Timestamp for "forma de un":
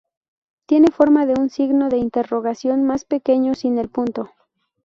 0.89-1.51